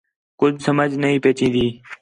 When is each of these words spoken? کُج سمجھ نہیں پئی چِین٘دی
کُج 0.39 0.53
سمجھ 0.67 0.93
نہیں 1.01 1.19
پئی 1.23 1.33
چِین٘دی 1.37 1.65